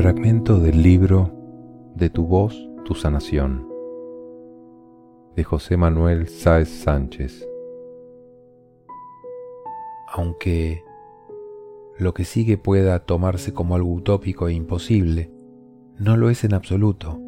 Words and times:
Fragmento 0.00 0.58
del 0.58 0.82
libro 0.82 1.30
De 1.94 2.08
tu 2.08 2.24
voz, 2.24 2.70
tu 2.86 2.94
sanación 2.94 3.68
de 5.36 5.44
José 5.44 5.76
Manuel 5.76 6.26
Sáez 6.26 6.70
Sánchez. 6.70 7.46
Aunque 10.10 10.82
lo 11.98 12.14
que 12.14 12.24
sigue 12.24 12.56
pueda 12.56 13.00
tomarse 13.00 13.52
como 13.52 13.74
algo 13.74 13.92
utópico 13.92 14.48
e 14.48 14.54
imposible, 14.54 15.30
no 15.98 16.16
lo 16.16 16.30
es 16.30 16.44
en 16.44 16.54
absoluto. 16.54 17.20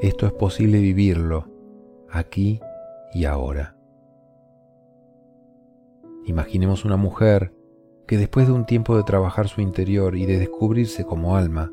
Esto 0.00 0.28
es 0.28 0.32
posible 0.34 0.78
vivirlo 0.78 1.48
aquí 2.08 2.60
y 3.12 3.24
ahora. 3.24 3.76
Imaginemos 6.26 6.84
una 6.84 6.96
mujer 6.96 7.52
que 8.06 8.18
después 8.18 8.46
de 8.46 8.52
un 8.52 8.66
tiempo 8.66 8.96
de 8.96 9.02
trabajar 9.02 9.48
su 9.48 9.60
interior 9.60 10.14
y 10.14 10.26
de 10.26 10.38
descubrirse 10.38 11.04
como 11.04 11.34
alma, 11.34 11.72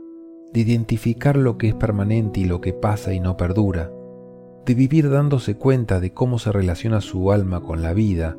de 0.53 0.59
identificar 0.59 1.37
lo 1.37 1.57
que 1.57 1.69
es 1.69 1.75
permanente 1.75 2.41
y 2.41 2.45
lo 2.45 2.61
que 2.61 2.73
pasa 2.73 3.13
y 3.13 3.19
no 3.19 3.37
perdura, 3.37 3.91
de 4.65 4.75
vivir 4.75 5.09
dándose 5.09 5.55
cuenta 5.55 5.99
de 5.99 6.13
cómo 6.13 6.39
se 6.39 6.51
relaciona 6.51 7.01
su 7.01 7.31
alma 7.31 7.61
con 7.61 7.81
la 7.81 7.93
vida, 7.93 8.37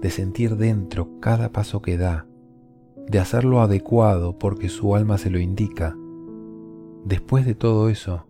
de 0.00 0.10
sentir 0.10 0.56
dentro 0.56 1.18
cada 1.20 1.50
paso 1.50 1.82
que 1.82 1.96
da, 1.96 2.26
de 3.06 3.18
hacerlo 3.18 3.60
adecuado 3.60 4.38
porque 4.38 4.68
su 4.68 4.94
alma 4.94 5.18
se 5.18 5.30
lo 5.30 5.38
indica. 5.38 5.96
Después 7.04 7.46
de 7.46 7.54
todo 7.54 7.88
eso, 7.88 8.26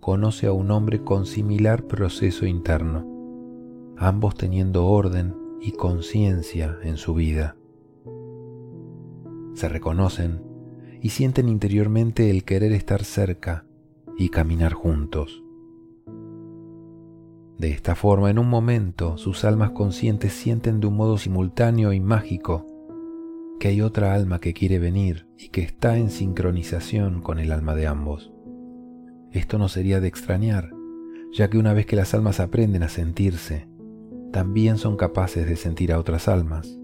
conoce 0.00 0.46
a 0.46 0.52
un 0.52 0.70
hombre 0.70 1.02
con 1.02 1.26
similar 1.26 1.84
proceso 1.84 2.46
interno, 2.46 3.06
ambos 3.96 4.34
teniendo 4.34 4.86
orden 4.86 5.34
y 5.60 5.72
conciencia 5.72 6.76
en 6.82 6.96
su 6.96 7.14
vida. 7.14 7.56
Se 9.54 9.68
reconocen 9.68 10.47
y 11.00 11.10
sienten 11.10 11.48
interiormente 11.48 12.30
el 12.30 12.44
querer 12.44 12.72
estar 12.72 13.04
cerca 13.04 13.64
y 14.16 14.28
caminar 14.30 14.72
juntos. 14.72 15.42
De 17.58 17.70
esta 17.70 17.94
forma, 17.94 18.30
en 18.30 18.38
un 18.38 18.48
momento, 18.48 19.18
sus 19.18 19.44
almas 19.44 19.70
conscientes 19.72 20.32
sienten 20.32 20.80
de 20.80 20.86
un 20.86 20.96
modo 20.96 21.18
simultáneo 21.18 21.92
y 21.92 22.00
mágico 22.00 22.66
que 23.58 23.68
hay 23.68 23.80
otra 23.80 24.14
alma 24.14 24.40
que 24.40 24.54
quiere 24.54 24.78
venir 24.78 25.26
y 25.36 25.48
que 25.48 25.62
está 25.62 25.98
en 25.98 26.10
sincronización 26.10 27.20
con 27.20 27.40
el 27.40 27.50
alma 27.50 27.74
de 27.74 27.88
ambos. 27.88 28.32
Esto 29.32 29.58
no 29.58 29.68
sería 29.68 30.00
de 30.00 30.06
extrañar, 30.06 30.70
ya 31.32 31.50
que 31.50 31.58
una 31.58 31.72
vez 31.72 31.86
que 31.86 31.96
las 31.96 32.14
almas 32.14 32.38
aprenden 32.38 32.84
a 32.84 32.88
sentirse, 32.88 33.66
también 34.32 34.78
son 34.78 34.96
capaces 34.96 35.48
de 35.48 35.56
sentir 35.56 35.92
a 35.92 35.98
otras 35.98 36.28
almas, 36.28 36.77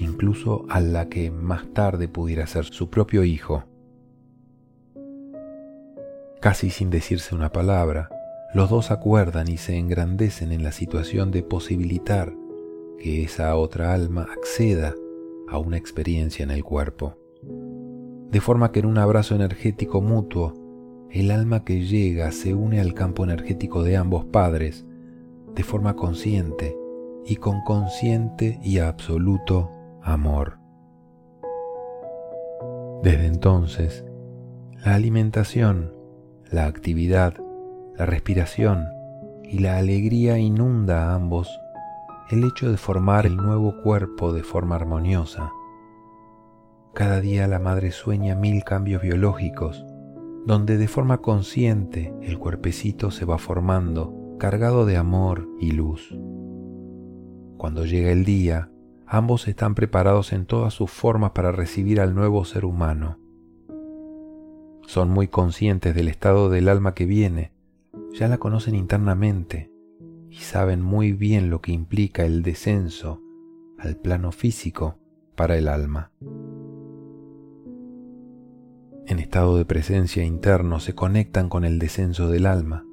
incluso 0.00 0.64
a 0.68 0.80
la 0.80 1.08
que 1.08 1.30
más 1.30 1.66
tarde 1.72 2.08
pudiera 2.08 2.46
ser 2.46 2.64
su 2.64 2.90
propio 2.90 3.24
hijo. 3.24 3.64
Casi 6.40 6.70
sin 6.70 6.88
decirse 6.90 7.34
una 7.34 7.52
palabra, 7.52 8.08
los 8.54 8.70
dos 8.70 8.90
acuerdan 8.90 9.48
y 9.48 9.58
se 9.58 9.76
engrandecen 9.76 10.52
en 10.52 10.62
la 10.62 10.72
situación 10.72 11.30
de 11.30 11.42
posibilitar 11.42 12.32
que 12.98 13.22
esa 13.22 13.54
otra 13.56 13.92
alma 13.92 14.26
acceda 14.32 14.94
a 15.48 15.58
una 15.58 15.76
experiencia 15.76 16.42
en 16.42 16.50
el 16.50 16.64
cuerpo. 16.64 17.16
De 18.30 18.40
forma 18.40 18.72
que 18.72 18.80
en 18.80 18.86
un 18.86 18.98
abrazo 18.98 19.34
energético 19.34 20.00
mutuo, 20.00 20.54
el 21.10 21.30
alma 21.30 21.64
que 21.64 21.84
llega 21.84 22.32
se 22.32 22.54
une 22.54 22.80
al 22.80 22.94
campo 22.94 23.24
energético 23.24 23.82
de 23.82 23.96
ambos 23.96 24.24
padres 24.24 24.86
de 25.54 25.62
forma 25.62 25.94
consciente 25.94 26.76
y 27.26 27.36
con 27.36 27.60
consciente 27.62 28.60
y 28.62 28.78
absoluto 28.78 29.70
amor. 30.02 30.58
Desde 33.02 33.26
entonces, 33.26 34.04
la 34.84 34.94
alimentación, 34.94 35.94
la 36.50 36.66
actividad, 36.66 37.34
la 37.96 38.06
respiración 38.06 38.84
y 39.44 39.58
la 39.58 39.78
alegría 39.78 40.38
inunda 40.38 41.10
a 41.10 41.14
ambos 41.14 41.48
el 42.30 42.44
hecho 42.44 42.70
de 42.70 42.76
formar 42.76 43.26
el 43.26 43.36
nuevo 43.36 43.82
cuerpo 43.82 44.32
de 44.32 44.42
forma 44.42 44.76
armoniosa. 44.76 45.52
Cada 46.94 47.20
día 47.20 47.48
la 47.48 47.58
madre 47.58 47.90
sueña 47.90 48.34
mil 48.34 48.62
cambios 48.64 49.02
biológicos, 49.02 49.84
donde 50.46 50.76
de 50.76 50.88
forma 50.88 51.18
consciente 51.18 52.14
el 52.22 52.38
cuerpecito 52.38 53.10
se 53.10 53.24
va 53.24 53.38
formando, 53.38 54.36
cargado 54.38 54.86
de 54.86 54.96
amor 54.96 55.48
y 55.58 55.72
luz. 55.72 56.16
Cuando 57.56 57.84
llega 57.84 58.10
el 58.10 58.24
día, 58.24 58.70
ambos 59.10 59.48
están 59.48 59.74
preparados 59.74 60.32
en 60.32 60.46
todas 60.46 60.72
sus 60.72 60.88
formas 60.88 61.32
para 61.32 61.50
recibir 61.50 62.00
al 62.00 62.14
nuevo 62.14 62.44
ser 62.44 62.64
humano. 62.64 63.18
Son 64.86 65.10
muy 65.10 65.26
conscientes 65.26 65.96
del 65.96 66.06
estado 66.06 66.48
del 66.48 66.68
alma 66.68 66.94
que 66.94 67.06
viene, 67.06 67.52
ya 68.12 68.28
la 68.28 68.38
conocen 68.38 68.76
internamente 68.76 69.68
y 70.28 70.36
saben 70.36 70.80
muy 70.80 71.12
bien 71.12 71.50
lo 71.50 71.60
que 71.60 71.72
implica 71.72 72.24
el 72.24 72.42
descenso 72.42 73.20
al 73.78 73.96
plano 73.96 74.30
físico 74.30 75.00
para 75.34 75.58
el 75.58 75.66
alma. 75.66 76.12
En 79.06 79.18
estado 79.18 79.56
de 79.56 79.64
presencia 79.64 80.22
interno 80.22 80.78
se 80.78 80.94
conectan 80.94 81.48
con 81.48 81.64
el 81.64 81.80
descenso 81.80 82.28
del 82.28 82.46
alma 82.46 82.84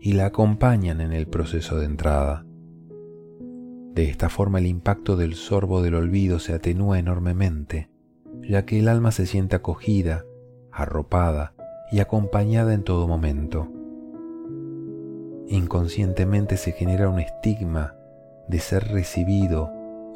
y 0.00 0.14
la 0.14 0.26
acompañan 0.26 1.00
en 1.00 1.12
el 1.12 1.28
proceso 1.28 1.78
de 1.78 1.86
entrada. 1.86 2.44
De 3.94 4.08
esta 4.08 4.28
forma 4.28 4.58
el 4.58 4.66
impacto 4.66 5.16
del 5.16 5.34
sorbo 5.34 5.82
del 5.82 5.94
olvido 5.94 6.38
se 6.38 6.54
atenúa 6.54 6.98
enormemente, 6.98 7.90
ya 8.42 8.64
que 8.64 8.78
el 8.78 8.88
alma 8.88 9.12
se 9.12 9.26
siente 9.26 9.56
acogida, 9.56 10.24
arropada 10.70 11.54
y 11.90 12.00
acompañada 12.00 12.72
en 12.74 12.84
todo 12.84 13.08
momento 13.08 13.68
inconscientemente 15.50 16.56
se 16.56 16.72
genera 16.72 17.08
un 17.08 17.18
estigma 17.18 17.96
de 18.46 18.60
ser 18.60 18.88
recibido, 18.88 19.70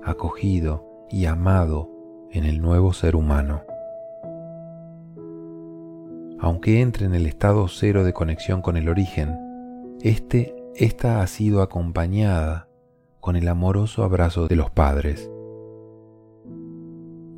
acogido 0.05 1.07
y 1.11 1.27
amado 1.27 1.91
en 2.31 2.45
el 2.45 2.63
nuevo 2.63 2.93
ser 2.93 3.17
humano. 3.17 3.63
Aunque 6.39 6.81
entre 6.81 7.07
en 7.07 7.15
el 7.15 7.27
estado 7.27 7.67
cero 7.69 8.05
de 8.05 8.13
conexión 8.13 8.63
con 8.63 8.77
el 8.77 8.89
origen, 8.89 9.37
este, 10.03 10.55
esta 10.77 11.21
ha 11.21 11.27
sido 11.27 11.63
acompañada 11.63 12.69
con 13.25 13.37
el 13.37 13.49
amoroso 13.49 14.05
abrazo 14.05 14.49
de 14.49 14.55
los 14.55 14.71
padres. 14.71 15.31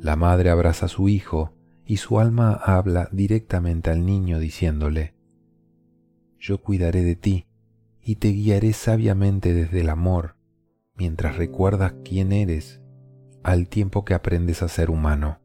La 0.01 0.17
madre 0.17 0.49
abraza 0.49 0.87
a 0.87 0.89
su 0.89 1.07
hijo 1.07 1.53
y 1.85 1.95
su 1.95 2.19
alma 2.19 2.51
habla 2.51 3.07
directamente 3.13 3.89
al 3.89 4.05
niño 4.05 4.37
diciéndole, 4.37 5.15
Yo 6.37 6.61
cuidaré 6.61 7.03
de 7.05 7.15
ti 7.15 7.47
y 8.01 8.17
te 8.17 8.27
guiaré 8.33 8.73
sabiamente 8.73 9.53
desde 9.53 9.79
el 9.79 9.87
amor, 9.87 10.35
mientras 10.97 11.37
recuerdas 11.37 11.93
quién 12.03 12.33
eres 12.33 12.81
al 13.41 13.69
tiempo 13.69 14.03
que 14.03 14.13
aprendes 14.13 14.63
a 14.63 14.67
ser 14.67 14.89
humano. 14.89 15.39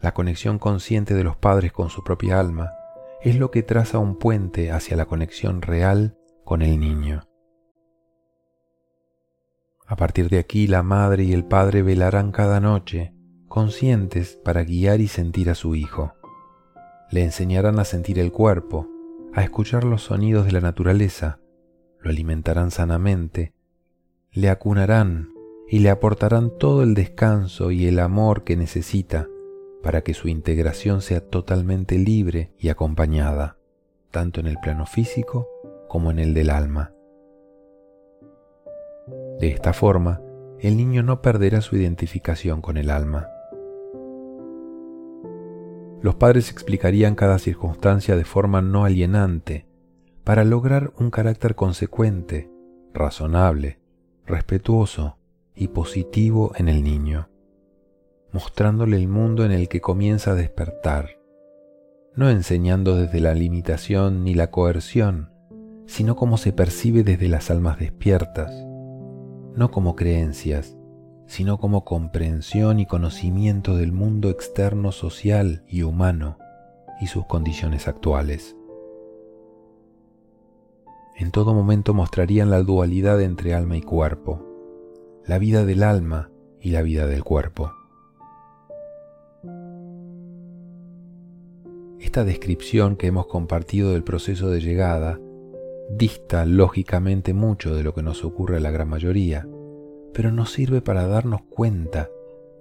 La 0.00 0.14
conexión 0.14 0.60
consciente 0.60 1.14
de 1.14 1.24
los 1.24 1.36
padres 1.36 1.72
con 1.72 1.90
su 1.90 2.04
propia 2.04 2.38
alma 2.38 2.70
es 3.20 3.34
lo 3.36 3.50
que 3.50 3.64
traza 3.64 3.98
un 3.98 4.16
puente 4.16 4.70
hacia 4.70 4.96
la 4.96 5.06
conexión 5.06 5.60
real 5.60 6.16
con 6.44 6.62
el 6.62 6.78
niño. 6.78 7.24
A 9.92 9.96
partir 9.96 10.30
de 10.30 10.38
aquí 10.38 10.66
la 10.66 10.82
madre 10.82 11.24
y 11.24 11.34
el 11.34 11.44
padre 11.44 11.82
velarán 11.82 12.32
cada 12.32 12.60
noche, 12.60 13.12
conscientes 13.46 14.38
para 14.42 14.64
guiar 14.64 15.02
y 15.02 15.06
sentir 15.06 15.50
a 15.50 15.54
su 15.54 15.74
hijo. 15.74 16.14
Le 17.10 17.22
enseñarán 17.22 17.78
a 17.78 17.84
sentir 17.84 18.18
el 18.18 18.32
cuerpo, 18.32 18.88
a 19.34 19.44
escuchar 19.44 19.84
los 19.84 20.04
sonidos 20.04 20.46
de 20.46 20.52
la 20.52 20.62
naturaleza, 20.62 21.40
lo 22.00 22.08
alimentarán 22.08 22.70
sanamente, 22.70 23.52
le 24.30 24.48
acunarán 24.48 25.28
y 25.68 25.80
le 25.80 25.90
aportarán 25.90 26.56
todo 26.58 26.82
el 26.82 26.94
descanso 26.94 27.70
y 27.70 27.86
el 27.86 27.98
amor 27.98 28.44
que 28.44 28.56
necesita 28.56 29.28
para 29.82 30.00
que 30.00 30.14
su 30.14 30.28
integración 30.28 31.02
sea 31.02 31.20
totalmente 31.20 31.98
libre 31.98 32.54
y 32.58 32.70
acompañada, 32.70 33.58
tanto 34.10 34.40
en 34.40 34.46
el 34.46 34.56
plano 34.56 34.86
físico 34.86 35.48
como 35.86 36.10
en 36.10 36.18
el 36.18 36.32
del 36.32 36.48
alma. 36.48 36.94
De 39.40 39.48
esta 39.48 39.72
forma, 39.72 40.20
el 40.60 40.76
niño 40.76 41.02
no 41.02 41.22
perderá 41.22 41.60
su 41.60 41.76
identificación 41.76 42.60
con 42.60 42.76
el 42.76 42.90
alma. 42.90 43.28
Los 46.00 46.16
padres 46.16 46.50
explicarían 46.50 47.14
cada 47.14 47.38
circunstancia 47.38 48.16
de 48.16 48.24
forma 48.24 48.60
no 48.62 48.84
alienante 48.84 49.66
para 50.24 50.44
lograr 50.44 50.92
un 50.98 51.10
carácter 51.10 51.54
consecuente, 51.54 52.50
razonable, 52.92 53.80
respetuoso 54.26 55.18
y 55.54 55.68
positivo 55.68 56.52
en 56.56 56.68
el 56.68 56.82
niño, 56.82 57.28
mostrándole 58.32 58.96
el 58.96 59.08
mundo 59.08 59.44
en 59.44 59.52
el 59.52 59.68
que 59.68 59.80
comienza 59.80 60.32
a 60.32 60.34
despertar, 60.34 61.18
no 62.14 62.30
enseñando 62.30 62.96
desde 62.96 63.20
la 63.20 63.34
limitación 63.34 64.24
ni 64.24 64.34
la 64.34 64.50
coerción, 64.50 65.30
sino 65.86 66.16
como 66.16 66.36
se 66.36 66.52
percibe 66.52 67.02
desde 67.04 67.28
las 67.28 67.50
almas 67.50 67.78
despiertas, 67.78 68.52
no 69.56 69.70
como 69.70 69.96
creencias, 69.96 70.76
sino 71.26 71.58
como 71.58 71.84
comprensión 71.84 72.80
y 72.80 72.86
conocimiento 72.86 73.76
del 73.76 73.92
mundo 73.92 74.30
externo 74.30 74.92
social 74.92 75.64
y 75.66 75.82
humano 75.82 76.38
y 77.00 77.06
sus 77.06 77.26
condiciones 77.26 77.88
actuales. 77.88 78.56
En 81.16 81.30
todo 81.30 81.54
momento 81.54 81.94
mostrarían 81.94 82.50
la 82.50 82.62
dualidad 82.62 83.20
entre 83.20 83.54
alma 83.54 83.76
y 83.76 83.82
cuerpo, 83.82 84.44
la 85.26 85.38
vida 85.38 85.64
del 85.64 85.82
alma 85.82 86.30
y 86.60 86.70
la 86.70 86.82
vida 86.82 87.06
del 87.06 87.22
cuerpo. 87.22 87.72
Esta 92.00 92.24
descripción 92.24 92.96
que 92.96 93.06
hemos 93.06 93.26
compartido 93.26 93.92
del 93.92 94.02
proceso 94.02 94.50
de 94.50 94.60
llegada 94.60 95.20
dista 95.90 96.44
lógicamente 96.46 97.34
mucho 97.34 97.74
de 97.74 97.82
lo 97.82 97.94
que 97.94 98.02
nos 98.02 98.24
ocurre 98.24 98.56
a 98.56 98.60
la 98.60 98.70
gran 98.70 98.88
mayoría, 98.88 99.46
pero 100.12 100.30
nos 100.30 100.52
sirve 100.52 100.80
para 100.80 101.06
darnos 101.06 101.42
cuenta 101.42 102.08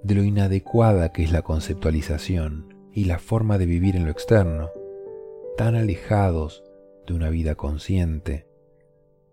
de 0.04 0.16
lo 0.16 0.24
inadecuada 0.24 1.12
que 1.12 1.24
es 1.24 1.32
la 1.32 1.42
conceptualización 1.42 2.74
y 2.94 3.06
la 3.06 3.20
forma 3.20 3.58
de 3.58 3.66
vivir 3.66 3.96
en 3.96 4.06
lo 4.06 4.12
externo, 4.12 4.70
tan 5.58 5.76
alejados 5.76 6.64
de 7.08 7.14
una 7.14 7.30
vida 7.30 7.56
consciente, 7.56 8.48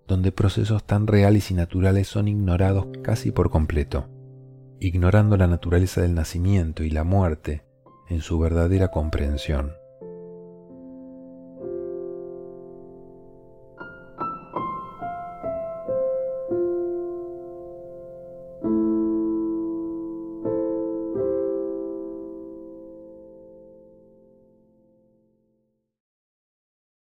donde 0.06 0.32
procesos 0.32 0.85
tan 0.85 1.06
reales 1.06 1.50
y 1.50 1.55
naturales 1.55 2.08
son 2.08 2.29
ignorados 2.29 2.87
casi 3.02 3.31
por 3.31 3.50
completo, 3.50 4.08
ignorando 4.81 5.37
la 5.37 5.46
naturaleza 5.46 6.00
del 6.00 6.14
nacimiento 6.14 6.82
y 6.82 6.90
la 6.90 7.05
muerte 7.05 7.64
en 8.08 8.20
su 8.20 8.38
verdadera 8.38 8.88
comprensión. 8.88 9.73